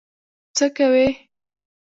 [0.55, 1.07] څه کوې؟